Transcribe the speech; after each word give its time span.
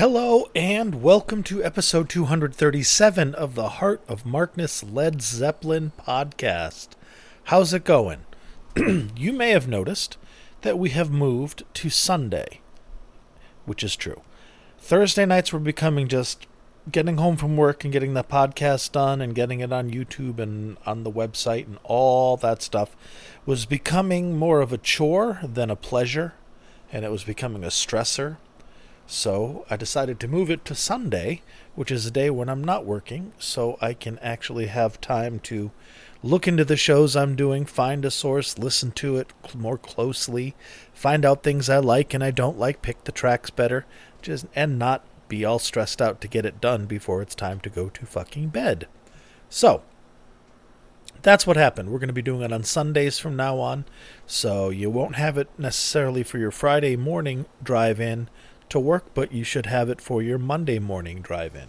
Hello 0.00 0.48
and 0.54 1.02
welcome 1.02 1.42
to 1.42 1.62
episode 1.62 2.08
237 2.08 3.34
of 3.34 3.54
the 3.54 3.68
Heart 3.68 4.00
of 4.08 4.24
Markness 4.24 4.82
Led 4.82 5.20
Zeppelin 5.20 5.92
podcast. 6.00 6.88
How's 7.44 7.74
it 7.74 7.84
going? 7.84 8.20
you 9.14 9.34
may 9.34 9.50
have 9.50 9.68
noticed 9.68 10.16
that 10.62 10.78
we 10.78 10.88
have 10.88 11.10
moved 11.10 11.64
to 11.74 11.90
Sunday, 11.90 12.62
which 13.66 13.84
is 13.84 13.94
true. 13.94 14.22
Thursday 14.78 15.26
nights 15.26 15.52
were 15.52 15.58
becoming 15.60 16.08
just 16.08 16.46
getting 16.90 17.18
home 17.18 17.36
from 17.36 17.58
work 17.58 17.84
and 17.84 17.92
getting 17.92 18.14
the 18.14 18.24
podcast 18.24 18.92
done 18.92 19.20
and 19.20 19.34
getting 19.34 19.60
it 19.60 19.70
on 19.70 19.90
YouTube 19.90 20.38
and 20.38 20.78
on 20.86 21.04
the 21.04 21.12
website 21.12 21.66
and 21.66 21.78
all 21.84 22.38
that 22.38 22.62
stuff 22.62 22.96
was 23.44 23.66
becoming 23.66 24.38
more 24.38 24.62
of 24.62 24.72
a 24.72 24.78
chore 24.78 25.40
than 25.42 25.68
a 25.68 25.76
pleasure, 25.76 26.32
and 26.90 27.04
it 27.04 27.10
was 27.10 27.24
becoming 27.24 27.64
a 27.64 27.66
stressor 27.66 28.38
so 29.10 29.66
I 29.68 29.76
decided 29.76 30.20
to 30.20 30.28
move 30.28 30.52
it 30.52 30.64
to 30.66 30.74
Sunday, 30.76 31.42
which 31.74 31.90
is 31.90 32.06
a 32.06 32.12
day 32.12 32.30
when 32.30 32.48
I'm 32.48 32.62
not 32.62 32.86
working, 32.86 33.32
so 33.40 33.76
I 33.80 33.92
can 33.92 34.20
actually 34.20 34.66
have 34.66 35.00
time 35.00 35.40
to 35.40 35.72
look 36.22 36.46
into 36.46 36.64
the 36.64 36.76
shows 36.76 37.16
I'm 37.16 37.34
doing, 37.34 37.64
find 37.64 38.04
a 38.04 38.10
source, 38.12 38.56
listen 38.56 38.92
to 38.92 39.16
it 39.16 39.32
more 39.52 39.78
closely, 39.78 40.54
find 40.94 41.24
out 41.24 41.42
things 41.42 41.68
I 41.68 41.78
like 41.78 42.14
and 42.14 42.22
I 42.22 42.30
don't 42.30 42.56
like, 42.56 42.82
pick 42.82 43.02
the 43.02 43.10
tracks 43.10 43.50
better, 43.50 43.84
just 44.22 44.46
and 44.54 44.78
not 44.78 45.04
be 45.28 45.44
all 45.44 45.58
stressed 45.58 46.00
out 46.00 46.20
to 46.20 46.28
get 46.28 46.46
it 46.46 46.60
done 46.60 46.86
before 46.86 47.20
it's 47.20 47.34
time 47.34 47.58
to 47.60 47.68
go 47.68 47.88
to 47.88 48.06
fucking 48.06 48.50
bed. 48.50 48.86
So, 49.48 49.82
that's 51.22 51.48
what 51.48 51.56
happened. 51.56 51.90
We're 51.90 51.98
going 51.98 52.08
to 52.08 52.14
be 52.14 52.22
doing 52.22 52.42
it 52.42 52.52
on 52.52 52.62
Sundays 52.62 53.18
from 53.18 53.34
now 53.34 53.58
on. 53.58 53.84
So 54.26 54.70
you 54.70 54.88
won't 54.88 55.16
have 55.16 55.36
it 55.36 55.48
necessarily 55.58 56.22
for 56.22 56.38
your 56.38 56.50
Friday 56.50 56.96
morning 56.96 57.46
drive 57.62 58.00
in 58.00 58.30
to 58.70 58.80
work, 58.80 59.04
but 59.14 59.32
you 59.32 59.44
should 59.44 59.66
have 59.66 59.88
it 59.88 60.00
for 60.00 60.22
your 60.22 60.38
Monday 60.38 60.78
morning 60.78 61.20
drive 61.20 61.54
in. 61.54 61.68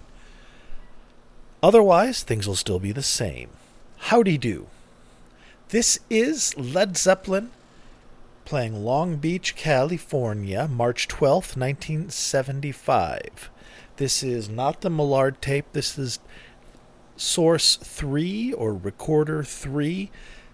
Otherwise, 1.62 2.24
things 2.24 2.48
will 2.48 2.56
still 2.56 2.80
be 2.80 2.92
the 2.92 3.04
same. 3.04 3.50
Howdy 3.98 4.38
do. 4.38 4.68
This 5.70 6.00
is 6.10 6.58
Led 6.58 6.98
Zeppelin 6.98 7.52
playing 8.46 8.84
Long 8.84 9.16
Beach, 9.18 9.56
California, 9.56 10.68
March 10.68 11.08
12th, 11.08 11.56
1975. 11.56 13.50
This 13.98 14.24
is 14.24 14.50
not 14.50 14.82
the 14.82 14.90
Millard 14.90 15.42
tape. 15.42 15.68
This 15.72 15.98
is 15.98 16.20
Source 17.16 17.76
3 17.78 18.52
or 18.54 18.74
Recorder 18.74 19.44
3. 19.44 20.10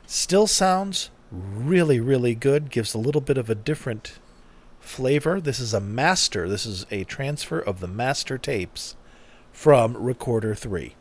Still 0.06 0.48
sounds 0.48 1.10
really, 1.32 2.00
really 2.00 2.36
good. 2.36 2.70
Gives 2.70 2.94
a 2.94 3.00
little 3.00 3.22
bit 3.22 3.38
of 3.38 3.50
a 3.50 3.56
different 3.56 4.20
flavor. 4.88 5.40
This 5.40 5.60
is 5.60 5.74
a 5.74 5.80
master. 5.80 6.48
This 6.48 6.66
is 6.66 6.86
a 6.90 7.04
transfer 7.04 7.60
of 7.60 7.80
the 7.80 7.88
master 7.88 8.38
tapes 8.38 8.96
from 9.52 9.96
Recorder 9.98 10.56
3, 10.56 10.96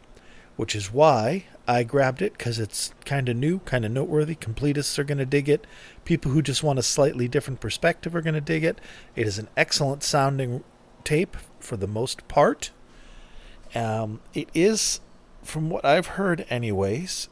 which 0.56 0.74
is 0.74 0.92
why 0.92 1.44
I 1.68 1.84
grabbed 1.84 2.20
it 2.20 2.36
because 2.36 2.58
it's 2.58 2.92
kind 3.04 3.28
of 3.28 3.36
new, 3.36 3.60
kind 3.60 3.84
of 3.84 3.92
noteworthy. 3.92 4.34
Completists 4.34 4.98
are 4.98 5.04
going 5.04 5.18
to 5.18 5.26
dig 5.26 5.48
it. 5.48 5.66
People 6.04 6.32
who 6.32 6.42
just 6.42 6.62
want 6.62 6.78
a 6.78 6.82
slightly 6.82 7.28
different 7.28 7.60
perspective 7.60 8.14
are 8.14 8.22
going 8.22 8.34
to 8.34 8.40
dig 8.40 8.64
it. 8.64 8.80
It 9.14 9.26
is 9.26 9.38
an 9.38 9.48
excellent 9.56 10.02
sounding 10.02 10.64
tape 11.04 11.36
for 11.60 11.76
the 11.76 11.86
most 11.86 12.26
part. 12.28 12.72
Um, 13.74 14.20
it 14.34 14.48
is, 14.54 15.00
from 15.42 15.70
what 15.70 15.84
I've 15.84 16.06
heard, 16.08 16.46
anyways, 16.50 17.28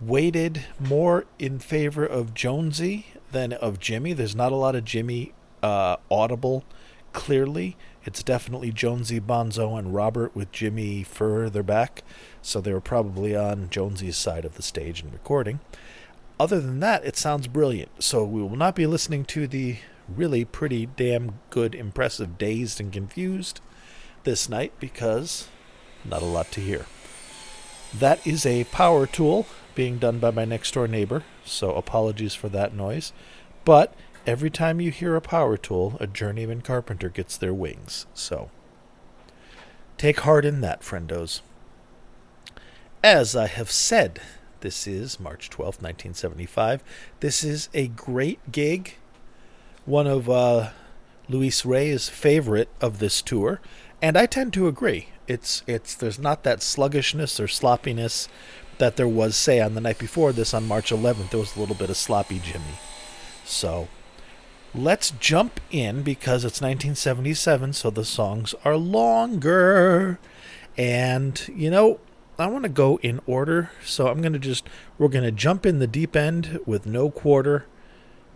weighted 0.00 0.64
more 0.78 1.26
in 1.38 1.58
favor 1.58 2.04
of 2.06 2.34
Jonesy 2.34 3.06
than 3.32 3.52
of 3.52 3.78
Jimmy. 3.78 4.12
There's 4.12 4.36
not 4.36 4.52
a 4.52 4.56
lot 4.56 4.74
of 4.74 4.84
Jimmy 4.84 5.32
uh, 5.62 5.96
audible 6.10 6.64
clearly. 7.12 7.76
It's 8.04 8.22
definitely 8.22 8.72
Jonesy, 8.72 9.20
Bonzo, 9.20 9.78
and 9.78 9.94
Robert 9.94 10.34
with 10.34 10.52
Jimmy 10.52 11.02
further 11.02 11.62
back, 11.62 12.02
so 12.40 12.60
they 12.60 12.72
were 12.72 12.80
probably 12.80 13.36
on 13.36 13.68
Jonesy's 13.70 14.16
side 14.16 14.44
of 14.44 14.54
the 14.54 14.62
stage 14.62 15.02
and 15.02 15.12
recording. 15.12 15.60
Other 16.40 16.60
than 16.60 16.80
that, 16.80 17.04
it 17.04 17.16
sounds 17.16 17.48
brilliant. 17.48 18.02
So 18.02 18.24
we 18.24 18.40
will 18.40 18.56
not 18.56 18.74
be 18.74 18.86
listening 18.86 19.24
to 19.26 19.46
the 19.46 19.78
really 20.08 20.44
pretty 20.44 20.86
damn 20.86 21.40
good, 21.50 21.74
impressive 21.74 22.38
Dazed 22.38 22.80
and 22.80 22.92
Confused 22.92 23.60
this 24.24 24.48
night 24.48 24.72
because 24.78 25.48
not 26.04 26.22
a 26.22 26.26
lot 26.26 26.50
to 26.52 26.60
hear. 26.60 26.86
That 27.92 28.24
is 28.26 28.46
a 28.46 28.64
power 28.64 29.06
tool 29.06 29.46
being 29.78 29.98
done 29.98 30.18
by 30.18 30.32
my 30.32 30.44
next 30.44 30.74
door 30.74 30.88
neighbor, 30.88 31.22
so 31.44 31.72
apologies 31.76 32.34
for 32.34 32.48
that 32.48 32.74
noise. 32.74 33.12
But 33.64 33.94
every 34.26 34.50
time 34.50 34.80
you 34.80 34.90
hear 34.90 35.14
a 35.14 35.20
power 35.20 35.56
tool, 35.56 35.96
a 36.00 36.06
journeyman 36.08 36.62
carpenter 36.62 37.08
gets 37.08 37.36
their 37.36 37.54
wings. 37.54 38.04
So 38.12 38.50
take 39.96 40.18
heart 40.18 40.44
in 40.44 40.62
that, 40.62 40.80
friendos. 40.80 41.42
As 43.04 43.36
I 43.36 43.46
have 43.46 43.70
said, 43.70 44.20
this 44.62 44.88
is 44.88 45.20
March 45.20 45.48
12th, 45.48 45.80
1975. 45.80 46.82
This 47.20 47.44
is 47.44 47.68
a 47.72 47.86
great 47.86 48.50
gig. 48.50 48.96
One 49.84 50.08
of 50.08 50.28
uh, 50.28 50.70
Luis 51.28 51.64
Rey's 51.64 52.08
favorite 52.08 52.68
of 52.80 52.98
this 52.98 53.22
tour, 53.22 53.60
and 54.02 54.18
I 54.18 54.26
tend 54.26 54.52
to 54.54 54.66
agree. 54.66 55.10
It's 55.28 55.62
it's 55.68 55.94
there's 55.94 56.18
not 56.18 56.42
that 56.42 56.62
sluggishness 56.62 57.38
or 57.38 57.46
sloppiness 57.46 58.28
that 58.78 58.96
there 58.96 59.08
was, 59.08 59.36
say, 59.36 59.60
on 59.60 59.74
the 59.74 59.80
night 59.80 59.98
before 59.98 60.32
this 60.32 60.54
on 60.54 60.66
March 60.66 60.90
11th. 60.90 61.30
There 61.30 61.40
was 61.40 61.56
a 61.56 61.60
little 61.60 61.74
bit 61.74 61.90
of 61.90 61.96
sloppy 61.96 62.38
Jimmy. 62.38 62.78
So 63.44 63.88
let's 64.74 65.10
jump 65.12 65.60
in 65.70 66.02
because 66.02 66.44
it's 66.44 66.60
1977, 66.60 67.72
so 67.72 67.90
the 67.90 68.04
songs 68.04 68.54
are 68.64 68.76
longer. 68.76 70.18
And, 70.76 71.40
you 71.54 71.70
know, 71.70 72.00
I 72.38 72.46
want 72.46 72.62
to 72.62 72.68
go 72.68 72.98
in 73.02 73.20
order. 73.26 73.70
So 73.84 74.08
I'm 74.08 74.20
going 74.20 74.32
to 74.32 74.38
just, 74.38 74.68
we're 74.96 75.08
going 75.08 75.24
to 75.24 75.32
jump 75.32 75.66
in 75.66 75.80
the 75.80 75.86
deep 75.86 76.14
end 76.14 76.60
with 76.66 76.86
no 76.86 77.10
quarter, 77.10 77.66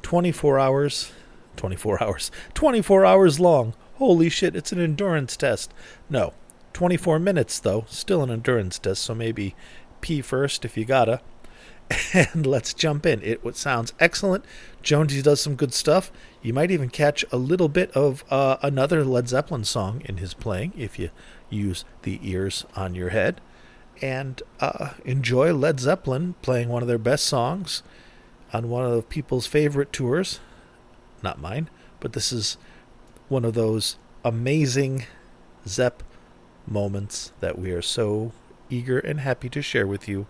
24 0.03 0.59
hours. 0.59 1.13
24 1.57 2.03
hours. 2.03 2.31
24 2.55 3.05
hours 3.05 3.39
long. 3.39 3.75
Holy 3.97 4.29
shit, 4.29 4.57
it's 4.57 4.73
an 4.73 4.81
endurance 4.81 5.37
test. 5.37 5.73
No, 6.11 6.33
24 6.73 7.19
minutes, 7.19 7.61
though. 7.61 7.85
Still 7.89 8.23
an 8.23 8.31
endurance 8.31 8.79
test, 8.79 9.03
so 9.03 9.15
maybe 9.15 9.55
pee 10.03 10.21
first 10.21 10.65
if 10.67 10.77
you 10.77 10.85
gotta. 10.85 11.21
And 12.15 12.47
let's 12.47 12.75
jump 12.75 13.07
in. 13.07 13.23
It 13.23 13.57
sounds 13.57 13.93
excellent. 14.01 14.45
Jonesy 14.83 15.23
does 15.23 15.41
some 15.41 15.57
good 15.57 15.75
stuff. 15.75 16.11
You 16.43 16.53
might 16.53 16.71
even 16.71 16.89
catch 16.89 17.25
a 17.31 17.37
little 17.37 17.69
bit 17.69 17.91
of 17.93 18.25
uh, 18.31 18.57
another 18.63 19.05
Led 19.05 19.29
Zeppelin 19.29 19.65
song 19.65 20.03
in 20.05 20.17
his 20.17 20.35
playing 20.35 20.73
if 20.77 20.99
you 20.99 21.11
use 21.51 21.85
the 22.03 22.19
ears 22.23 22.65
on 22.77 22.95
your 22.95 23.11
head. 23.11 23.41
And 24.01 24.43
uh, 24.61 24.91
enjoy 25.05 25.53
Led 25.53 25.81
Zeppelin 25.81 26.35
playing 26.43 26.69
one 26.69 26.83
of 26.83 26.89
their 26.89 26.99
best 26.99 27.27
songs 27.27 27.83
on 28.53 28.69
one 28.69 28.85
of 28.85 29.09
people's 29.09 29.47
favorite 29.47 29.93
tours. 29.93 30.41
Not 31.23 31.41
mine, 31.41 31.71
but 32.01 32.13
this 32.13 32.33
is 32.33 32.57
one 33.29 33.45
of 33.45 33.55
those 33.55 33.97
amazing 34.25 35.07
Zepp 35.67 36.03
moments 36.67 37.33
that 37.41 37.59
we 37.59 37.71
are 37.71 37.83
so 37.83 38.33
eager 38.73 38.99
and 38.99 39.21
happy 39.21 39.49
to 39.51 39.61
share 39.63 39.87
with 39.87 40.09
you 40.09 40.27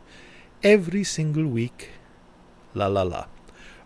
every 0.63 1.05
single 1.05 1.47
week. 1.47 1.91
La 2.75 2.89
la 2.89 3.03
la. 3.03 3.27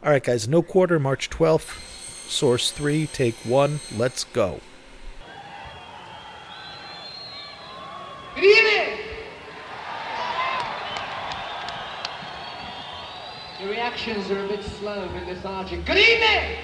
All 0.03 0.11
right, 0.11 0.22
guys, 0.22 0.49
no 0.49 0.62
quarter, 0.62 0.99
March 0.99 1.31
12th, 1.31 2.28
source 2.28 2.71
3, 2.71 3.06
take 3.09 3.34
1, 3.45 3.81
let's 3.97 4.25
go. 4.25 4.61
Good 8.34 8.45
evening! 8.45 8.99
The 13.61 13.69
reactions 13.69 14.31
are 14.31 14.45
a 14.45 14.49
bit 14.49 14.62
slow, 14.62 15.05
a 15.05 15.09
bit 15.09 15.27
lethargic. 15.27 15.84
Good 15.84 15.97
evening! 15.97 16.56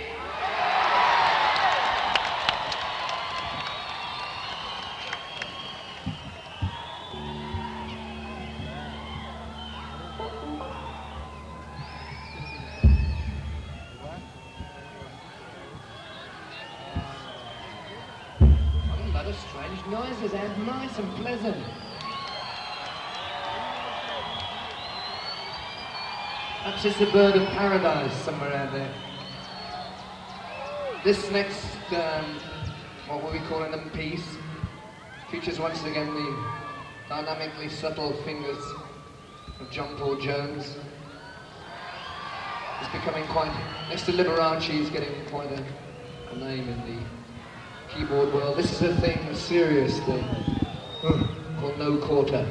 And 20.43 20.67
nice 20.67 20.99
and 20.99 21.09
pleasant. 21.17 21.57
Perhaps 26.63 26.85
it's 26.85 26.99
the 26.99 27.07
bird 27.07 27.37
of 27.37 27.49
paradise 27.51 28.15
somewhere 28.23 28.53
out 28.53 28.73
there. 28.73 28.93
This 31.05 31.31
next, 31.31 31.77
um, 31.93 32.41
what 33.07 33.23
were 33.23 33.33
we 33.33 33.39
calling 33.47 33.71
them, 33.71 33.91
piece, 33.91 34.37
features 35.31 35.59
once 35.59 35.83
again 35.85 36.13
the 36.13 36.37
dynamically 37.09 37.69
subtle 37.69 38.13
fingers 38.25 38.63
of 39.61 39.71
John 39.71 39.97
Paul 39.97 40.17
Jones. 40.17 40.77
He's 42.81 42.89
becoming 42.89 43.27
quite, 43.29 43.53
next 43.89 44.07
to 44.07 44.13
Liberace, 44.13 44.63
he's 44.63 44.91
getting 44.91 45.25
quite 45.27 45.53
a, 45.53 45.65
a 46.33 46.37
name 46.37 46.69
in 46.69 46.79
the 46.97 47.22
keyboard 47.95 48.33
world. 48.33 48.57
This 48.57 48.73
is 48.73 48.83
a 48.83 48.95
thing, 49.01 49.19
a 49.29 49.35
serious 49.35 49.99
thing, 50.01 50.25
called 51.03 51.79
no 51.79 51.99
quarter. 51.99 52.47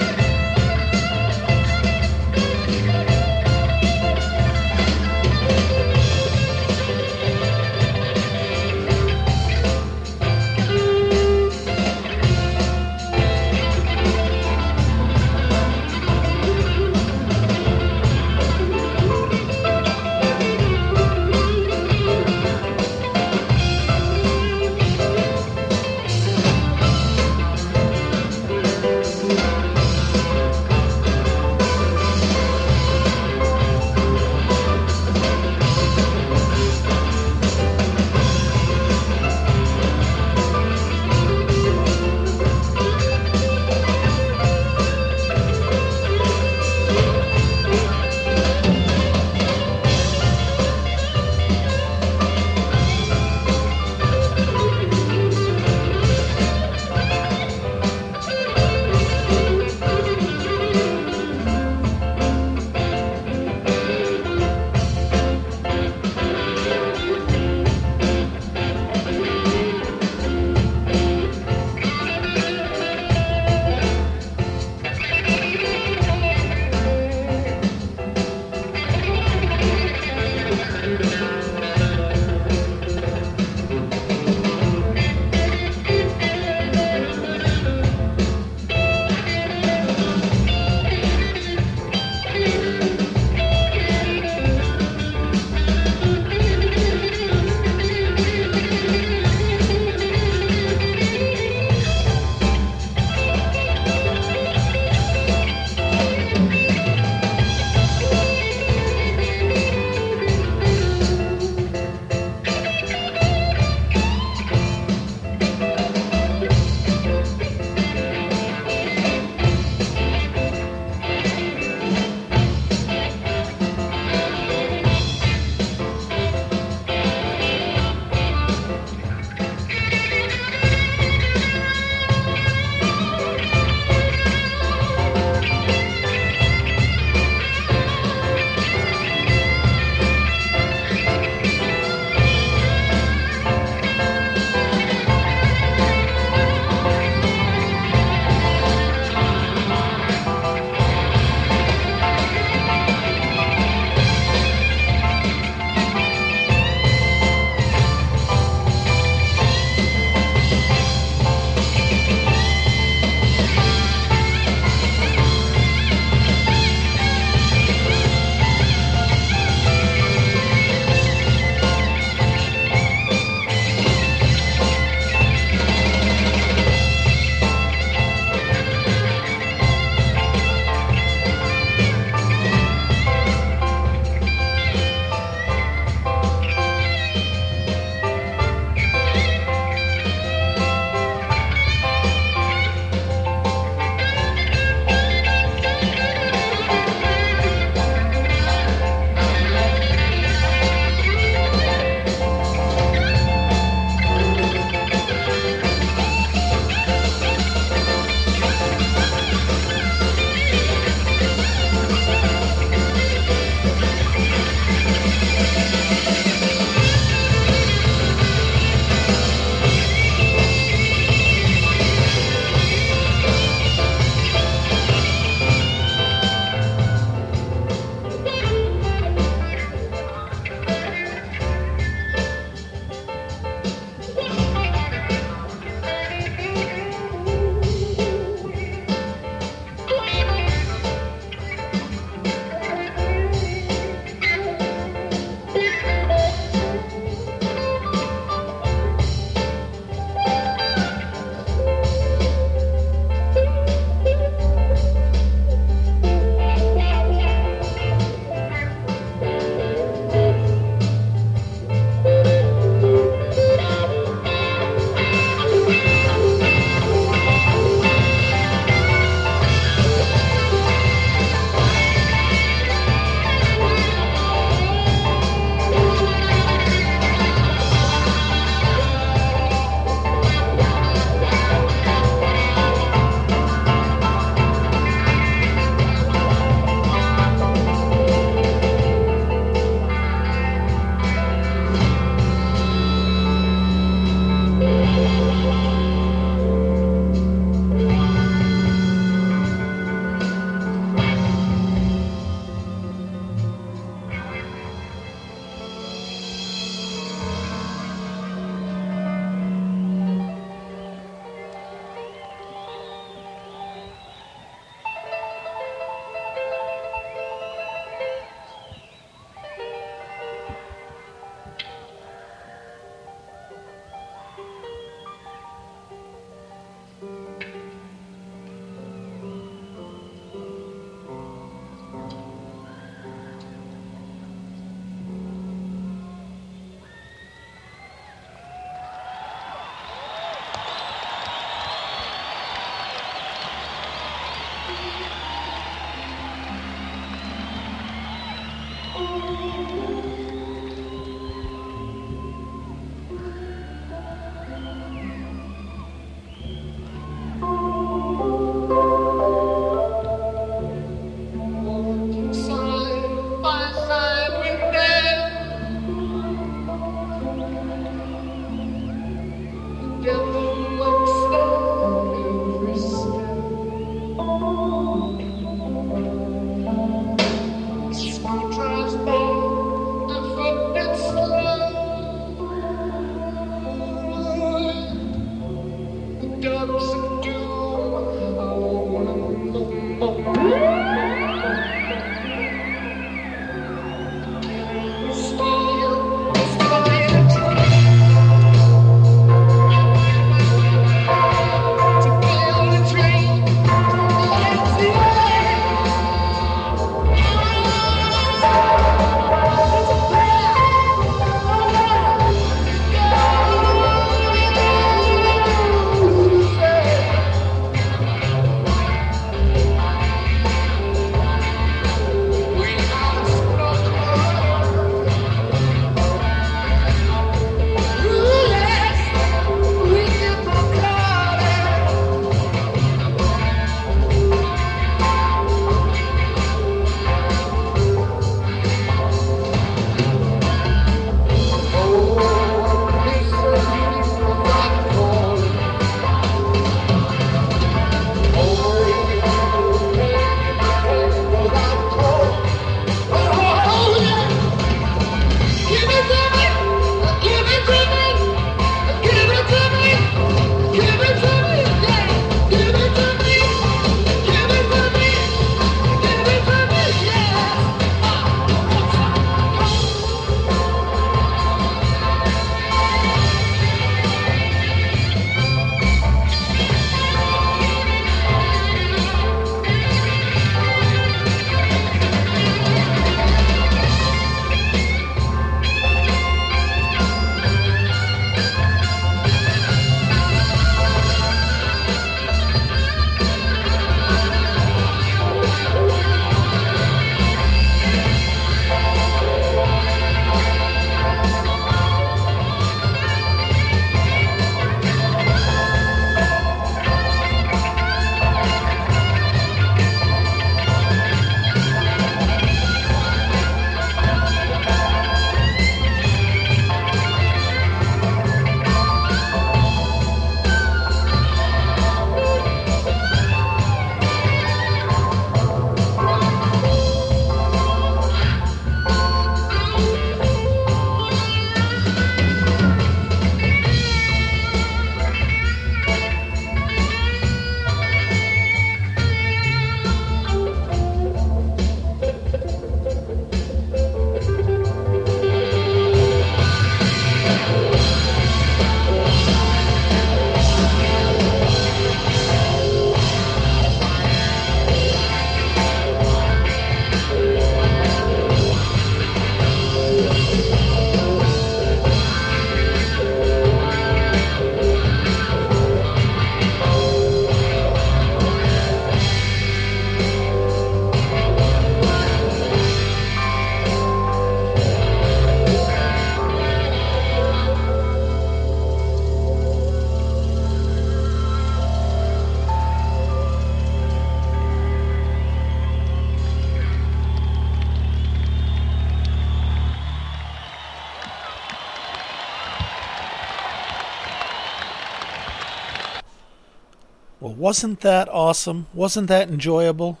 Wasn't 597.46 597.78
that 597.78 598.08
awesome? 598.08 598.66
Wasn't 598.74 599.06
that 599.06 599.28
enjoyable? 599.28 600.00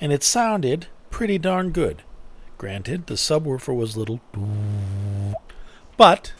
And 0.00 0.10
it 0.10 0.22
sounded 0.22 0.86
pretty 1.10 1.36
darn 1.36 1.70
good. 1.70 2.02
Granted, 2.56 3.08
the 3.08 3.14
subwoofer 3.16 3.76
was 3.76 3.94
little, 3.94 4.22
but 5.98 6.32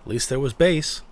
at 0.00 0.08
least 0.08 0.30
there 0.30 0.40
was 0.40 0.54
bass. 0.54 1.02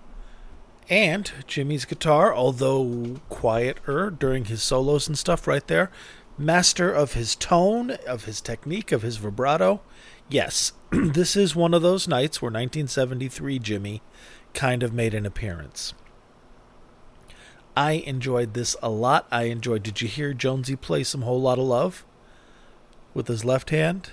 And 0.89 1.31
Jimmy's 1.45 1.85
guitar, 1.85 2.33
although 2.33 3.17
quieter 3.29 4.09
during 4.09 4.45
his 4.45 4.63
solos 4.63 5.07
and 5.07 5.15
stuff 5.15 5.45
right 5.45 5.67
there, 5.67 5.91
master 6.35 6.91
of 6.91 7.13
his 7.13 7.35
tone, 7.35 7.91
of 8.07 8.25
his 8.25 8.41
technique, 8.41 8.91
of 8.91 9.03
his 9.03 9.17
vibrato. 9.17 9.81
Yes, 10.27 10.73
this 10.91 11.35
is 11.35 11.55
one 11.55 11.75
of 11.75 11.83
those 11.83 12.07
nights 12.07 12.41
where 12.41 12.49
1973 12.49 13.59
Jimmy 13.59 14.01
kind 14.55 14.81
of 14.81 14.93
made 14.93 15.13
an 15.13 15.27
appearance. 15.27 15.93
I 17.75 17.93
enjoyed 17.93 18.53
this 18.53 18.75
a 18.83 18.89
lot. 18.89 19.27
I 19.31 19.43
enjoyed. 19.43 19.83
Did 19.83 20.01
you 20.01 20.07
hear 20.07 20.33
Jonesy 20.33 20.75
play 20.75 21.03
some 21.03 21.23
whole 21.23 21.41
lot 21.41 21.57
of 21.57 21.65
love 21.65 22.05
with 23.13 23.27
his 23.27 23.43
left 23.43 23.71
hand? 23.71 24.11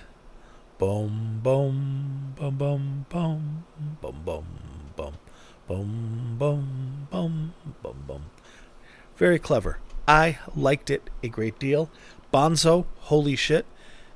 Boom, 0.79 1.41
boom, 1.43 2.33
boom, 2.35 2.57
boom, 2.57 3.05
boom, 3.09 3.65
boom, 4.01 4.23
boom, 4.25 4.45
boom, 4.95 5.17
boom, 5.67 6.37
boom, 6.39 7.07
boom, 7.11 7.53
boom, 7.83 8.03
boom. 8.07 8.25
Very 9.15 9.37
clever. 9.37 9.77
I 10.07 10.39
liked 10.55 10.89
it 10.89 11.09
a 11.21 11.27
great 11.27 11.59
deal. 11.59 11.91
Bonzo, 12.33 12.85
holy 13.01 13.35
shit. 13.35 13.67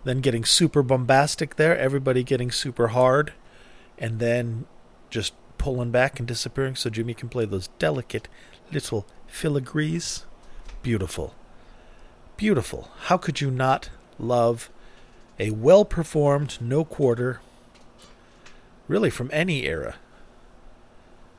Then 0.03 0.21
getting 0.21 0.43
super 0.43 0.81
bombastic 0.81 1.55
there, 1.55 1.77
everybody 1.77 2.23
getting 2.23 2.49
super 2.51 2.89
hard, 2.89 3.33
and 3.97 4.19
then 4.19 4.65
just 5.09 5.33
pulling 5.57 5.91
back 5.91 6.19
and 6.19 6.27
disappearing 6.27 6.75
so 6.75 6.89
Jimmy 6.89 7.13
can 7.13 7.29
play 7.29 7.45
those 7.45 7.69
delicate 7.79 8.27
little 8.71 9.05
filigrees. 9.35 10.23
Beautiful. 10.81 11.35
Beautiful. 12.37 12.89
How 13.07 13.17
could 13.17 13.41
you 13.41 13.51
not 13.51 13.89
love 14.17 14.69
a 15.37 15.51
well 15.51 15.83
performed 15.83 16.57
no 16.61 16.85
quarter, 16.85 17.41
really 18.87 19.09
from 19.09 19.29
any 19.33 19.65
era? 19.65 19.95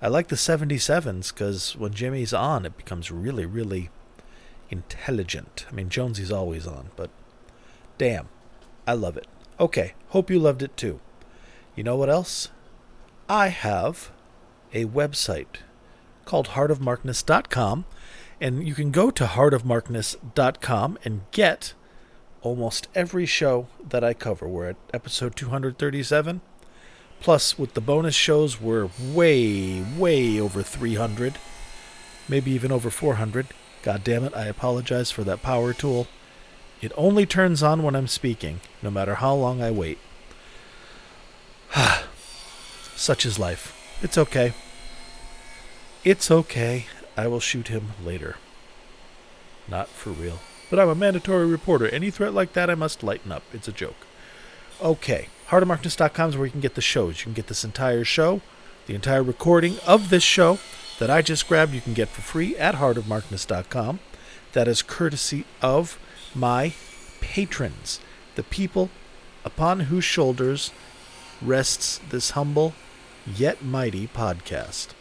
I 0.02 0.08
like 0.08 0.28
the 0.28 0.36
77s 0.36 1.32
because 1.32 1.74
when 1.76 1.94
Jimmy's 1.94 2.34
on, 2.34 2.66
it 2.66 2.76
becomes 2.76 3.10
really, 3.10 3.46
really 3.46 3.88
intelligent. 4.68 5.64
I 5.70 5.72
mean, 5.72 5.88
Jonesy's 5.88 6.30
always 6.30 6.66
on, 6.66 6.90
but 6.96 7.10
damn, 7.96 8.28
I 8.86 8.92
love 8.92 9.16
it. 9.16 9.26
Okay, 9.58 9.94
hope 10.08 10.30
you 10.30 10.38
loved 10.38 10.62
it 10.62 10.76
too. 10.76 11.00
You 11.74 11.82
know 11.82 11.96
what 11.96 12.10
else? 12.10 12.50
I 13.26 13.48
have 13.48 14.10
a 14.74 14.84
website 14.84 15.60
called 16.26 16.48
heartofmarkness.com, 16.48 17.86
and 18.38 18.68
you 18.68 18.74
can 18.74 18.90
go 18.90 19.10
to 19.10 19.24
heartofmarkness.com 19.24 20.98
and 21.02 21.22
get 21.30 21.72
almost 22.42 22.88
every 22.94 23.24
show 23.24 23.68
that 23.88 24.04
I 24.04 24.12
cover. 24.12 24.46
We're 24.46 24.68
at 24.70 24.76
episode 24.92 25.34
237. 25.36 26.42
Plus, 27.18 27.58
with 27.58 27.72
the 27.72 27.80
bonus 27.80 28.14
shows, 28.14 28.60
we're 28.60 28.90
way, 29.00 29.82
way 29.96 30.38
over 30.38 30.62
300, 30.62 31.38
maybe 32.28 32.50
even 32.50 32.70
over 32.70 32.90
400. 32.90 33.46
God 33.82 34.04
damn 34.04 34.24
it, 34.24 34.36
I 34.36 34.46
apologize 34.46 35.10
for 35.10 35.24
that 35.24 35.42
power 35.42 35.72
tool. 35.72 36.08
It 36.82 36.92
only 36.94 37.24
turns 37.24 37.62
on 37.62 37.82
when 37.82 37.96
I'm 37.96 38.06
speaking, 38.06 38.60
no 38.82 38.90
matter 38.90 39.14
how 39.14 39.34
long 39.34 39.62
I 39.62 39.70
wait. 39.70 39.98
Such 42.94 43.24
is 43.24 43.38
life. 43.38 43.72
It's 44.02 44.18
okay. 44.18 44.52
It's 46.06 46.30
okay. 46.30 46.86
I 47.16 47.26
will 47.26 47.40
shoot 47.40 47.66
him 47.66 47.88
later. 48.04 48.36
Not 49.66 49.88
for 49.88 50.10
real. 50.10 50.38
But 50.70 50.78
I'm 50.78 50.88
a 50.88 50.94
mandatory 50.94 51.46
reporter. 51.46 51.88
Any 51.88 52.12
threat 52.12 52.32
like 52.32 52.52
that, 52.52 52.70
I 52.70 52.76
must 52.76 53.02
lighten 53.02 53.32
up. 53.32 53.42
It's 53.52 53.66
a 53.66 53.72
joke. 53.72 54.06
Okay. 54.80 55.30
HeartofMarkness.com 55.48 56.30
is 56.30 56.36
where 56.36 56.46
you 56.46 56.52
can 56.52 56.60
get 56.60 56.76
the 56.76 56.80
shows. 56.80 57.18
You 57.18 57.24
can 57.24 57.32
get 57.32 57.48
this 57.48 57.64
entire 57.64 58.04
show, 58.04 58.40
the 58.86 58.94
entire 58.94 59.24
recording 59.24 59.80
of 59.84 60.10
this 60.10 60.22
show, 60.22 60.60
that 61.00 61.10
I 61.10 61.22
just 61.22 61.48
grabbed 61.48 61.74
you 61.74 61.80
can 61.80 61.92
get 61.92 62.08
for 62.08 62.20
free 62.20 62.56
at 62.56 62.76
heartofmarkness.com. 62.76 63.98
That 64.52 64.68
is 64.68 64.82
courtesy 64.82 65.44
of 65.60 65.98
my 66.36 66.74
patrons, 67.20 67.98
the 68.36 68.44
people 68.44 68.90
upon 69.44 69.80
whose 69.80 70.04
shoulders 70.04 70.70
rests 71.42 71.98
this 72.10 72.30
humble 72.30 72.74
yet 73.26 73.64
mighty 73.64 74.06
podcast. 74.06 74.94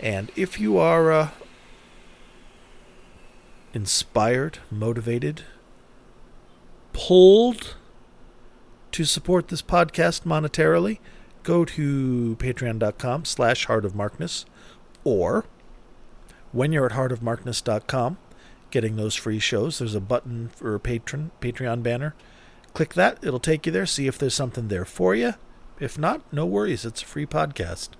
And 0.00 0.30
if 0.36 0.60
you 0.60 0.76
are 0.78 1.10
uh, 1.12 1.30
inspired, 3.72 4.58
motivated, 4.70 5.42
pulled 6.92 7.76
to 8.92 9.04
support 9.04 9.48
this 9.48 9.62
podcast 9.62 10.22
monetarily, 10.22 10.98
go 11.42 11.64
to 11.64 12.36
patreon.com 12.38 13.24
slash 13.24 13.66
heartofmarkness 13.66 14.44
or 15.02 15.44
when 16.52 16.70
you're 16.70 16.86
at 16.86 16.92
heartofmarkness.com, 16.92 18.18
getting 18.70 18.96
those 18.96 19.16
free 19.16 19.40
shows, 19.40 19.78
there's 19.80 19.96
a 19.96 20.00
button 20.00 20.48
for 20.48 20.74
a 20.74 20.80
patron 20.80 21.32
Patreon 21.40 21.82
banner. 21.82 22.14
Click 22.72 22.94
that, 22.94 23.18
it'll 23.22 23.40
take 23.40 23.66
you 23.66 23.72
there, 23.72 23.86
see 23.86 24.06
if 24.06 24.18
there's 24.18 24.34
something 24.34 24.68
there 24.68 24.84
for 24.84 25.14
you. 25.14 25.34
If 25.80 25.98
not, 25.98 26.32
no 26.32 26.46
worries, 26.46 26.84
it's 26.84 27.02
a 27.02 27.06
free 27.06 27.26
podcast. 27.26 27.90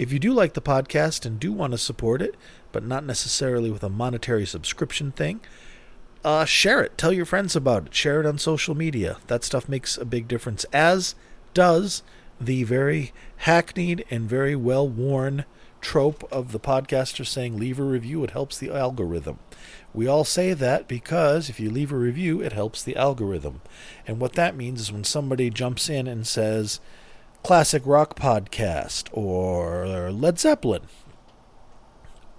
If 0.00 0.14
you 0.14 0.18
do 0.18 0.32
like 0.32 0.54
the 0.54 0.62
podcast 0.62 1.26
and 1.26 1.38
do 1.38 1.52
want 1.52 1.72
to 1.72 1.78
support 1.78 2.22
it, 2.22 2.34
but 2.72 2.86
not 2.86 3.04
necessarily 3.04 3.70
with 3.70 3.84
a 3.84 3.90
monetary 3.90 4.46
subscription 4.46 5.12
thing, 5.12 5.40
uh, 6.24 6.46
share 6.46 6.80
it. 6.80 6.96
Tell 6.96 7.12
your 7.12 7.26
friends 7.26 7.54
about 7.54 7.88
it. 7.88 7.94
Share 7.94 8.18
it 8.18 8.24
on 8.26 8.38
social 8.38 8.74
media. 8.74 9.18
That 9.26 9.44
stuff 9.44 9.68
makes 9.68 9.98
a 9.98 10.06
big 10.06 10.26
difference, 10.26 10.64
as 10.72 11.14
does 11.52 12.02
the 12.40 12.64
very 12.64 13.12
hackneyed 13.44 14.06
and 14.10 14.26
very 14.26 14.56
well 14.56 14.88
worn 14.88 15.44
trope 15.82 16.26
of 16.32 16.52
the 16.52 16.60
podcaster 16.60 17.26
saying 17.26 17.58
leave 17.58 17.78
a 17.78 17.82
review, 17.82 18.24
it 18.24 18.30
helps 18.30 18.56
the 18.56 18.70
algorithm. 18.70 19.38
We 19.92 20.06
all 20.06 20.24
say 20.24 20.54
that 20.54 20.88
because 20.88 21.50
if 21.50 21.60
you 21.60 21.70
leave 21.70 21.92
a 21.92 21.96
review, 21.96 22.40
it 22.40 22.54
helps 22.54 22.82
the 22.82 22.96
algorithm. 22.96 23.60
And 24.06 24.18
what 24.18 24.32
that 24.32 24.56
means 24.56 24.80
is 24.80 24.90
when 24.90 25.04
somebody 25.04 25.50
jumps 25.50 25.90
in 25.90 26.06
and 26.06 26.26
says, 26.26 26.80
classic 27.42 27.82
rock 27.84 28.16
podcast 28.16 29.08
or 29.12 30.10
Led 30.12 30.38
Zeppelin, 30.38 30.82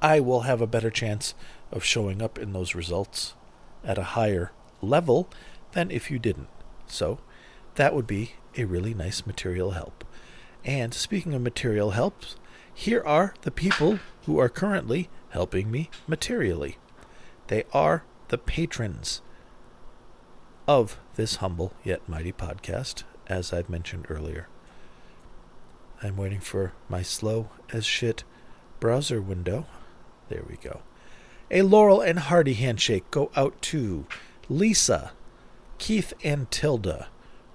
I 0.01 0.19
will 0.19 0.41
have 0.41 0.61
a 0.61 0.67
better 0.67 0.89
chance 0.89 1.33
of 1.71 1.83
showing 1.83 2.21
up 2.21 2.37
in 2.37 2.53
those 2.53 2.75
results 2.75 3.33
at 3.83 3.97
a 3.97 4.03
higher 4.03 4.51
level 4.81 5.29
than 5.73 5.91
if 5.91 6.11
you 6.11 6.19
didn't. 6.19 6.49
So 6.87 7.19
that 7.75 7.93
would 7.95 8.07
be 8.07 8.33
a 8.57 8.65
really 8.65 8.93
nice 8.93 9.25
material 9.25 9.71
help. 9.71 10.03
And 10.63 10.93
speaking 10.93 11.33
of 11.33 11.41
material 11.41 11.91
helps, 11.91 12.35
here 12.73 13.03
are 13.03 13.33
the 13.41 13.51
people 13.51 13.99
who 14.25 14.39
are 14.39 14.49
currently 14.49 15.09
helping 15.29 15.71
me 15.71 15.89
materially. 16.07 16.77
They 17.47 17.63
are 17.73 18.03
the 18.27 18.37
patrons 18.37 19.21
of 20.67 20.99
this 21.15 21.37
humble 21.37 21.73
yet 21.83 22.07
mighty 22.07 22.31
podcast, 22.31 23.03
as 23.27 23.51
I've 23.51 23.69
mentioned 23.69 24.05
earlier. 24.09 24.47
I'm 26.03 26.17
waiting 26.17 26.39
for 26.39 26.73
my 26.89 27.03
slow 27.03 27.49
as 27.71 27.85
shit 27.85 28.23
browser 28.79 29.21
window. 29.21 29.67
There 30.29 30.43
we 30.49 30.57
go. 30.57 30.81
A 31.51 31.61
Laurel 31.61 32.01
and 32.01 32.17
Hardy 32.17 32.53
handshake 32.53 33.09
go 33.11 33.29
out 33.35 33.61
to 33.63 34.05
Lisa, 34.49 35.11
Keith 35.77 36.13
and 36.23 36.49
Tilda, 36.49 37.07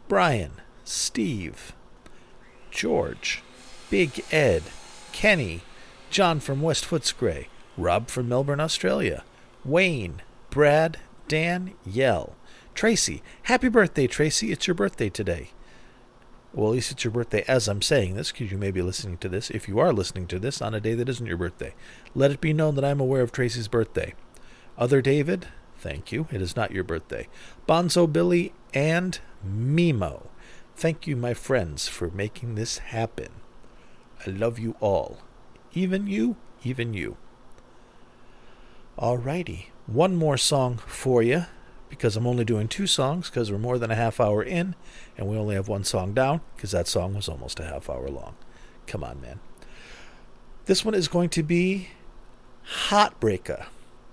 Brian, 0.06 0.60
Steve, 0.84 1.72
George, 2.70 3.42
Big 3.90 4.22
Ed, 4.30 4.62
Kenny, 5.12 5.62
John 6.10 6.38
from 6.40 6.62
West 6.62 6.84
Footscray, 6.84 7.46
Rob 7.76 8.08
from 8.08 8.28
Melbourne, 8.28 8.60
Australia, 8.60 9.24
Wayne, 9.64 10.22
Brad, 10.50 10.98
Dan, 11.26 11.74
Yell, 11.84 12.36
Tracy. 12.74 13.22
Happy 13.44 13.68
birthday, 13.68 14.06
Tracy. 14.06 14.52
It's 14.52 14.66
your 14.66 14.74
birthday 14.74 15.08
today. 15.08 15.50
Well, 16.56 16.68
at 16.68 16.72
least 16.72 16.90
it's 16.90 17.04
your 17.04 17.10
birthday 17.10 17.44
as 17.46 17.68
I'm 17.68 17.82
saying 17.82 18.14
this, 18.14 18.32
because 18.32 18.50
you 18.50 18.56
may 18.56 18.70
be 18.70 18.80
listening 18.80 19.18
to 19.18 19.28
this, 19.28 19.50
if 19.50 19.68
you 19.68 19.78
are 19.78 19.92
listening 19.92 20.26
to 20.28 20.38
this, 20.38 20.62
on 20.62 20.72
a 20.72 20.80
day 20.80 20.94
that 20.94 21.08
isn't 21.08 21.26
your 21.26 21.36
birthday. 21.36 21.74
Let 22.14 22.30
it 22.30 22.40
be 22.40 22.54
known 22.54 22.76
that 22.76 22.84
I'm 22.84 22.98
aware 22.98 23.20
of 23.20 23.30
Tracy's 23.30 23.68
birthday. 23.68 24.14
Other 24.78 25.02
David, 25.02 25.48
thank 25.76 26.12
you. 26.12 26.28
It 26.32 26.40
is 26.40 26.56
not 26.56 26.70
your 26.72 26.82
birthday. 26.82 27.28
Bonzo 27.68 28.10
Billy 28.10 28.54
and 28.72 29.18
Mimo. 29.46 30.28
Thank 30.74 31.06
you, 31.06 31.14
my 31.14 31.34
friends, 31.34 31.88
for 31.88 32.10
making 32.10 32.54
this 32.54 32.78
happen. 32.78 33.28
I 34.26 34.30
love 34.30 34.58
you 34.58 34.76
all. 34.80 35.18
Even 35.74 36.06
you, 36.06 36.36
even 36.64 36.94
you. 36.94 37.18
Alrighty. 38.98 39.66
One 39.86 40.16
more 40.16 40.38
song 40.38 40.78
for 40.86 41.22
you 41.22 41.44
because 41.88 42.16
I'm 42.16 42.26
only 42.26 42.44
doing 42.44 42.68
two 42.68 42.86
songs 42.86 43.30
because 43.30 43.50
we're 43.50 43.58
more 43.58 43.78
than 43.78 43.90
a 43.90 43.94
half 43.94 44.20
hour 44.20 44.42
in 44.42 44.74
and 45.16 45.28
we 45.28 45.36
only 45.36 45.54
have 45.54 45.68
one 45.68 45.84
song 45.84 46.14
down 46.14 46.40
because 46.54 46.72
that 46.72 46.88
song 46.88 47.14
was 47.14 47.28
almost 47.28 47.60
a 47.60 47.64
half 47.64 47.88
hour 47.88 48.08
long. 48.08 48.34
Come 48.86 49.02
on, 49.02 49.20
man. 49.20 49.40
This 50.66 50.84
one 50.84 50.94
is 50.94 51.08
going 51.08 51.28
to 51.30 51.42
be 51.42 51.88
Heartbreaker. 52.88 53.66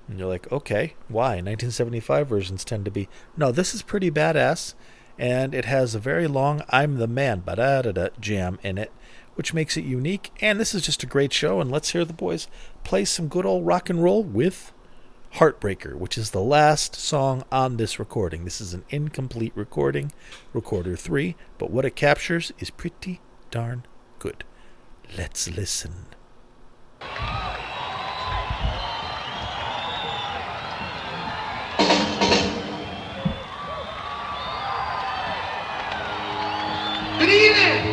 And 0.08 0.20
you're 0.20 0.28
like, 0.28 0.52
okay, 0.52 0.96
why? 1.08 1.36
1975 1.36 2.28
versions 2.28 2.64
tend 2.64 2.86
to 2.86 2.92
be. 2.92 3.10
No, 3.38 3.52
this 3.52 3.74
is 3.74 3.82
pretty 3.82 4.12
badass, 4.12 4.74
and 5.18 5.56
it 5.56 5.66
has 5.66 5.96
a 5.96 6.00
very 6.00 6.28
long 6.28 6.62
I'm 6.70 6.98
the 6.98 7.08
Man 7.08 7.42
ba 7.46 7.56
da 7.56 8.10
jam 8.20 8.60
in 8.62 8.78
it, 8.78 8.92
which 9.36 9.54
makes 9.54 9.78
it 9.78 9.86
unique. 9.86 10.32
And 10.42 10.60
this 10.60 10.76
is 10.76 10.84
just 10.84 11.04
a 11.04 11.08
great 11.08 11.34
show, 11.34 11.62
and 11.62 11.72
let's 11.72 11.92
hear 11.92 12.06
the 12.06 12.14
boys 12.14 12.48
play 12.84 13.06
some 13.06 13.28
good 13.28 13.46
old 13.46 13.66
rock 13.66 13.90
and 13.90 14.04
roll 14.04 14.24
with 14.24 14.74
Heartbreaker, 15.38 15.96
which 15.96 16.16
is 16.16 16.30
the 16.30 16.42
last 16.42 16.96
song 16.96 17.44
on 17.52 17.78
this 17.78 17.98
recording. 17.98 18.46
This 18.46 18.62
is 18.62 18.76
an 18.76 18.84
incomplete 18.90 19.52
recording, 19.56 20.12
recorder 20.54 20.96
3, 20.96 21.36
but 21.58 21.72
what 21.72 21.86
it 21.86 21.96
captures 21.96 22.52
is 22.60 22.70
pretty 22.70 23.20
darn 23.50 23.84
good. 24.20 24.44
Let's 25.18 25.50
listen. 25.50 26.06
Good 37.18 37.30
evening. 37.30 37.93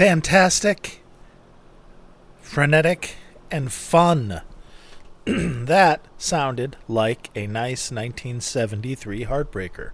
Fantastic, 0.00 1.02
frenetic, 2.40 3.16
and 3.50 3.70
fun. 3.70 4.40
that 5.26 6.00
sounded 6.16 6.78
like 6.88 7.28
a 7.34 7.46
nice 7.46 7.90
1973 7.90 9.26
Heartbreaker. 9.26 9.90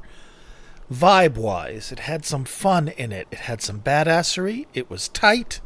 Vibe 0.93 1.35
wise, 1.37 1.91
it 1.91 1.99
had 1.99 2.25
some 2.25 2.45
fun 2.45 2.87
in 2.87 3.11
it. 3.11 3.27
It 3.33 3.39
had 3.39 3.61
some 3.61 3.81
badassery. 3.81 4.67
It 4.73 4.89
was 4.89 5.09
tight. 5.09 5.61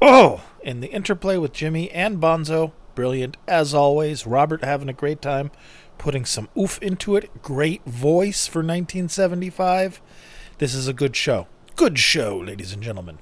Oh! 0.00 0.44
And 0.64 0.80
the 0.80 0.92
interplay 0.92 1.36
with 1.36 1.52
Jimmy 1.52 1.90
and 1.90 2.20
Bonzo, 2.20 2.70
brilliant 2.94 3.36
as 3.48 3.74
always. 3.74 4.28
Robert 4.28 4.62
having 4.62 4.88
a 4.88 4.92
great 4.92 5.20
time 5.20 5.50
putting 5.98 6.24
some 6.24 6.48
oof 6.56 6.80
into 6.80 7.16
it. 7.16 7.42
Great 7.42 7.84
voice 7.84 8.46
for 8.46 8.60
1975. 8.60 10.00
This 10.58 10.72
is 10.72 10.86
a 10.86 10.92
good 10.92 11.16
show. 11.16 11.48
Good 11.74 11.98
show, 11.98 12.38
ladies 12.38 12.72
and 12.72 12.80
gentlemen. 12.80 13.18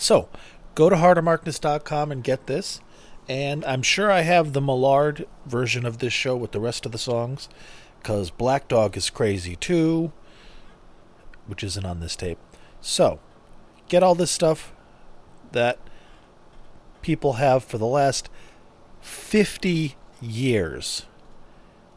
So, 0.00 0.30
go 0.74 0.88
to 0.88 0.96
heartofmarkness.com 0.96 2.10
and 2.10 2.24
get 2.24 2.46
this. 2.46 2.80
And 3.28 3.64
I'm 3.66 3.82
sure 3.82 4.10
I 4.10 4.22
have 4.22 4.54
the 4.54 4.60
Millard 4.62 5.28
version 5.44 5.84
of 5.84 5.98
this 5.98 6.14
show 6.14 6.34
with 6.36 6.52
the 6.52 6.58
rest 6.58 6.86
of 6.86 6.92
the 6.92 6.98
songs, 6.98 7.50
because 7.98 8.30
Black 8.30 8.66
Dog 8.66 8.96
is 8.96 9.10
crazy 9.10 9.56
too, 9.56 10.10
which 11.46 11.62
isn't 11.62 11.84
on 11.84 12.00
this 12.00 12.16
tape. 12.16 12.38
So, 12.80 13.20
get 13.88 14.02
all 14.02 14.14
this 14.14 14.30
stuff 14.30 14.72
that 15.52 15.78
people 17.02 17.34
have 17.34 17.62
for 17.62 17.76
the 17.76 17.86
last 17.86 18.30
50 19.02 19.96
years. 20.22 21.04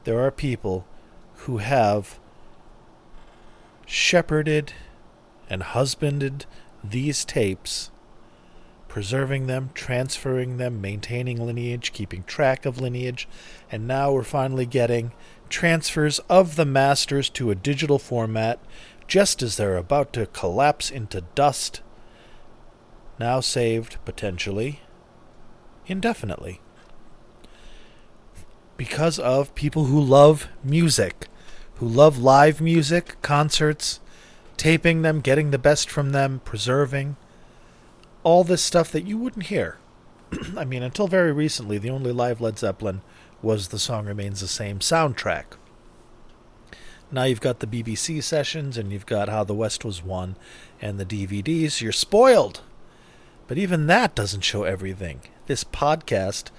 There 0.04 0.20
are 0.20 0.30
people 0.30 0.86
who 1.36 1.60
have 1.60 2.20
shepherded 3.86 4.74
and 5.50 5.64
husbanded 5.64 6.46
these 6.84 7.24
tapes, 7.24 7.92
preserving 8.94 9.48
them, 9.48 9.72
transferring 9.74 10.58
them, 10.58 10.80
maintaining 10.80 11.44
lineage, 11.44 11.92
keeping 11.94 12.24
track 12.26 12.64
of 12.64 12.80
lineage, 12.80 13.28
and 13.72 13.88
now 13.88 14.12
we're 14.12 14.22
finally 14.22 14.68
getting 14.68 15.12
transfers 15.50 16.20
of 16.30 16.56
the 16.56 16.64
masters 16.64 17.28
to 17.28 17.50
a 17.50 17.56
digital 17.56 17.98
format 17.98 18.60
just 19.08 19.42
as 19.42 19.58
they're 19.58 19.78
about 19.78 20.14
to 20.14 20.28
collapse 20.28 20.92
into 20.92 21.22
dust, 21.34 21.82
now 23.20 23.40
saved 23.40 23.98
potentially 24.06 24.82
indefinitely. 25.88 26.62
Because 28.78 29.18
of 29.18 29.56
people 29.56 29.86
who 29.86 30.00
love 30.00 30.50
music, 30.64 31.30
who 31.78 31.88
love 31.88 32.20
live 32.20 32.62
music, 32.62 33.20
concerts, 33.24 34.00
taping 34.56 35.02
them, 35.02 35.20
getting 35.20 35.50
the 35.50 35.58
best 35.58 35.90
from 35.90 36.12
them, 36.12 36.42
preserving 36.46 37.16
all 38.24 38.44
this 38.44 38.62
stuff 38.62 38.92
that 38.92 39.06
you 39.06 39.18
wouldn't 39.18 39.48
hear. 39.48 39.78
I 40.58 40.66
mean, 40.66 40.84
until 40.84 41.08
very 41.08 41.32
recently, 41.32 41.78
the 41.78 41.90
only 41.90 42.12
live 42.12 42.42
Led 42.42 42.58
Zeppelin 42.58 43.02
was 43.42 43.68
The 43.68 43.80
Song 43.80 44.06
Remains 44.06 44.40
the 44.40 44.48
Same 44.48 44.80
soundtrack. 44.80 45.46
Now 47.12 47.26
you've 47.26 47.42
got 47.42 47.60
the 47.60 47.68
BBC 47.68 48.24
sessions 48.24 48.78
and 48.78 48.92
you've 48.92 49.06
got 49.06 49.30
How 49.30 49.44
the 49.44 49.54
West 49.54 49.86
Was 49.86 50.04
Won 50.04 50.36
and 50.82 51.00
the 51.00 51.06
DVDs. 51.06 51.82
You're 51.82 51.92
spoiled. 51.92 52.62
But 53.48 53.58
even 53.58 53.88
that 53.88 54.16
doesn't 54.16 54.42
show 54.42 54.64
everything. 54.64 55.22
This 55.46 55.64
podcast, 55.64 56.50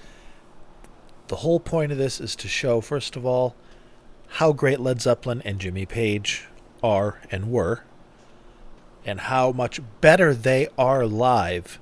the 1.27 1.37
whole 1.37 1.59
point 1.59 1.91
of 1.91 1.97
this 1.97 2.21
is 2.21 2.35
to 2.37 2.47
show, 2.47 2.79
first 2.79 3.15
of 3.15 3.25
all, 3.25 3.55
how 4.27 4.53
great 4.53 4.79
Led 4.79 5.01
Zeppelin 5.01 5.41
and 5.43 5.59
Jimmy 5.59 5.85
Page 5.85 6.45
are 6.83 7.19
and 7.31 7.51
were, 7.51 7.83
and 9.05 9.21
how 9.21 9.51
much 9.51 9.79
better 10.01 10.33
they 10.33 10.67
are 10.77 11.05
live, 11.05 11.79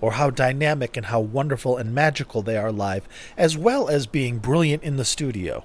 or 0.00 0.12
how 0.12 0.30
dynamic 0.30 0.96
and 0.96 1.06
how 1.06 1.20
wonderful 1.20 1.76
and 1.76 1.94
magical 1.94 2.42
they 2.42 2.56
are 2.56 2.72
live, 2.72 3.08
as 3.36 3.56
well 3.56 3.88
as 3.88 4.06
being 4.06 4.38
brilliant 4.38 4.82
in 4.82 4.96
the 4.96 5.04
studio. 5.04 5.64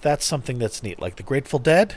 That's 0.00 0.24
something 0.24 0.58
that's 0.58 0.82
neat. 0.82 1.00
Like 1.00 1.16
the 1.16 1.22
Grateful 1.22 1.58
Dead, 1.58 1.96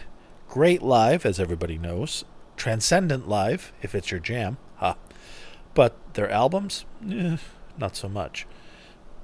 great 0.49 0.81
live, 0.81 1.25
as 1.25 1.39
everybody 1.39 1.77
knows, 1.77 2.25
transcendent 2.57 3.27
live, 3.27 3.73
if 3.81 3.95
it's 3.95 4.11
your 4.11 4.19
jam, 4.19 4.57
huh? 4.75 4.95
But 5.73 5.95
their 6.13 6.29
albums, 6.29 6.85
eh, 7.09 7.37
not 7.77 7.95
so 7.95 8.09
much. 8.09 8.47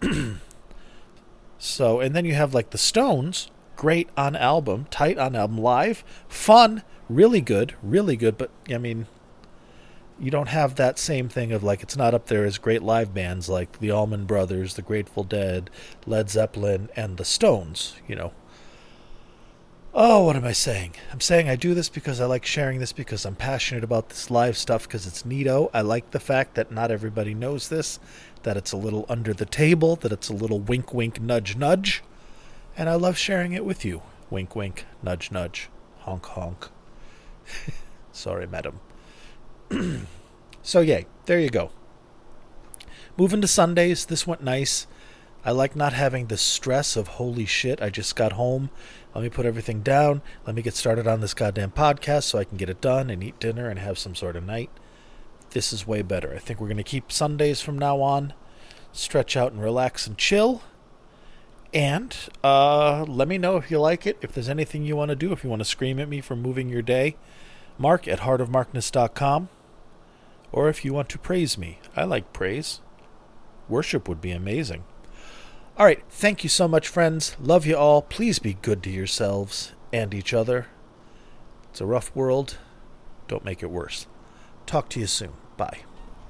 so, 1.58 2.00
and 2.00 2.16
then 2.16 2.26
you 2.26 2.34
have 2.36 2.54
like 2.54 2.70
the 2.70 2.78
Stones, 2.78 3.50
great 3.76 4.10
on 4.16 4.36
album, 4.36 4.86
tight 4.90 5.18
on 5.18 5.36
album, 5.36 5.58
live, 5.58 6.04
fun, 6.28 6.84
really 7.10 7.42
good, 7.42 7.76
really 7.82 8.16
good. 8.16 8.38
But 8.38 8.52
I 8.70 8.78
mean, 8.78 9.08
you 10.20 10.32
don't 10.32 10.50
have 10.50 10.76
that 10.76 11.00
same 11.00 11.30
thing 11.30 11.52
of 11.52 11.64
like 11.64 11.84
it's 11.84 11.98
not 11.98 12.14
up 12.14 12.28
there 12.28 12.46
as 12.46 12.58
great 12.58 12.84
live 12.84 13.14
bands 13.14 13.50
like 13.50 13.80
the 13.80 13.92
Allman 13.92 14.26
Brothers, 14.26 14.76
the 14.76 14.82
Grateful 14.82 15.24
Dead, 15.24 15.70
Led 16.06 16.30
Zeppelin, 16.30 16.90
and 16.96 17.18
the 17.18 17.26
Stones. 17.26 17.96
You 18.08 18.16
know. 18.16 18.34
Oh, 19.94 20.26
what 20.26 20.36
am 20.36 20.46
I 20.46 20.52
saying? 20.52 20.94
I'm 21.12 21.22
saying 21.22 21.50
I 21.50 21.56
do 21.56 21.74
this 21.74 21.90
because 21.90 22.22
I 22.22 22.26
like 22.26 22.46
sharing 22.46 22.80
this 22.80 22.94
because 22.94 23.26
I'm 23.26 23.36
passionate 23.36 23.84
about 23.84 24.10
this 24.10 24.30
live 24.30 24.56
stuff 24.56 24.84
because 24.84 25.08
it's 25.08 25.24
neato. 25.24 25.72
I 25.74 25.82
like 25.82 26.12
the 26.12 26.20
fact 26.20 26.54
that 26.54 26.72
not 26.72 26.92
everybody 26.92 27.34
knows 27.34 27.70
this, 27.70 28.00
that 28.44 28.58
it's 28.58 28.72
a 28.72 28.78
little 28.78 29.08
under 29.10 29.34
the 29.34 29.46
table, 29.46 29.96
that 29.98 30.12
it's 30.12 30.30
a 30.30 30.34
little 30.34 30.60
wink, 30.60 30.94
wink, 30.94 31.20
nudge, 31.20 31.56
nudge 31.56 32.04
and 32.78 32.90
I 32.90 32.94
love 32.94 33.18
sharing 33.18 33.54
it 33.54 33.66
with 33.66 33.84
you. 33.84 34.04
Wink, 34.30 34.56
wink, 34.56 34.86
nudge, 35.02 35.32
nudge, 35.32 35.70
honk, 36.00 36.26
honk. 36.28 36.70
Sorry, 38.12 38.48
madam. 38.48 38.80
so, 40.64 40.80
yay, 40.80 41.06
there 41.26 41.40
you 41.40 41.50
go. 41.50 41.72
Moving 43.18 43.42
to 43.42 43.48
Sundays, 43.48 44.06
this 44.06 44.28
went 44.28 44.44
nice. 44.44 44.88
I 45.44 45.52
like 45.52 45.76
not 45.76 45.94
having 45.94 46.28
the 46.28 46.38
stress 46.38 46.96
of 46.96 47.08
holy 47.08 47.46
shit, 47.46 47.82
I 47.82 47.90
just 47.90 48.16
got 48.16 48.34
home. 48.34 48.70
Let 49.16 49.24
me 49.24 49.30
put 49.30 49.46
everything 49.46 49.82
down. 49.82 50.22
Let 50.46 50.56
me 50.56 50.62
get 50.62 50.76
started 50.76 51.08
on 51.08 51.22
this 51.22 51.34
goddamn 51.34 51.72
podcast 51.72 52.24
so 52.24 52.38
I 52.38 52.44
can 52.44 52.58
get 52.58 52.70
it 52.70 52.82
done 52.82 53.10
and 53.10 53.24
eat 53.24 53.40
dinner 53.40 53.70
and 53.70 53.80
have 53.80 53.98
some 53.98 54.14
sort 54.14 54.36
of 54.36 54.46
night. 54.46 54.70
This 55.52 55.74
is 55.74 55.88
way 55.88 56.02
better. 56.02 56.34
I 56.36 56.40
think 56.40 56.60
we're 56.60 56.68
going 56.68 56.78
to 56.78 56.84
keep 56.84 57.12
Sundays 57.12 57.62
from 57.62 57.80
now 57.80 58.02
on. 58.02 58.34
Stretch 58.92 59.36
out 59.36 59.52
and 59.52 59.62
relax 59.62 60.06
and 60.06 60.18
chill. 60.18 60.62
And 61.78 62.18
uh, 62.44 63.04
let 63.04 63.28
me 63.28 63.38
know 63.38 63.56
if 63.56 63.70
you 63.70 63.80
like 63.80 64.08
it, 64.08 64.18
if 64.24 64.34
there's 64.34 64.50
anything 64.50 64.84
you 64.84 64.96
want 64.96 65.10
to 65.10 65.16
do, 65.16 65.32
if 65.32 65.44
you 65.44 65.50
want 65.52 65.60
to 65.60 65.64
scream 65.64 66.00
at 66.00 66.10
me 66.10 66.22
for 66.22 66.36
moving 66.36 66.70
your 66.70 66.82
day. 66.82 67.18
Mark 67.78 68.08
at 68.08 68.22
heartofmarkness.com. 68.22 69.50
Or 70.52 70.70
if 70.70 70.84
you 70.84 70.92
want 70.92 71.08
to 71.10 71.20
praise 71.20 71.56
me, 71.56 71.78
I 71.96 72.06
like 72.06 72.34
praise. 72.34 72.82
Worship 73.70 74.10
would 74.10 74.22
be 74.22 74.32
amazing. 74.32 74.86
All 75.78 75.86
right, 75.86 76.04
thank 76.10 76.42
you 76.42 76.50
so 76.50 76.68
much, 76.68 76.88
friends. 76.88 77.38
Love 77.40 77.68
you 77.68 77.78
all. 77.78 78.02
Please 78.02 78.40
be 78.40 78.56
good 78.56 78.82
to 78.82 78.90
yourselves 78.90 79.74
and 79.94 80.16
each 80.16 80.34
other. 80.34 80.66
It's 81.70 81.80
a 81.80 81.86
rough 81.86 82.16
world. 82.16 82.58
Don't 83.28 83.46
make 83.46 83.62
it 83.62 83.70
worse. 83.70 84.08
Talk 84.66 84.90
to 84.90 85.00
you 85.00 85.06
soon. 85.06 85.34
Bye. 85.58 85.87